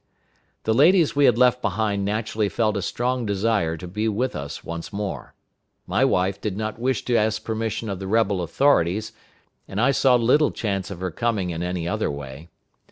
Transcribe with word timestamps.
The 0.63 0.73
ladies 0.73 1.15
we 1.15 1.25
had 1.25 1.37
left 1.37 1.61
behind 1.61 2.03
naturally 2.03 2.49
felt 2.49 2.75
a 2.75 2.81
strong 2.81 3.23
desire 3.23 3.77
to 3.77 3.87
be 3.87 4.07
with 4.07 4.35
us 4.35 4.63
once 4.63 4.91
more. 4.91 5.35
My 5.85 6.03
wife 6.03 6.41
did 6.41 6.57
not 6.57 6.79
wish 6.79 7.05
to 7.05 7.15
ask 7.15 7.43
permission 7.45 7.87
of 7.87 7.99
the 7.99 8.07
rebel 8.07 8.41
authorities, 8.41 9.11
and 9.67 9.79
I 9.79 9.91
saw 9.91 10.15
little 10.15 10.49
chance 10.49 10.89
of 10.89 11.01
her 11.01 11.11
coming 11.11 11.51
in 11.51 11.61
any 11.61 11.87
other 11.87 12.09
way. 12.09 12.49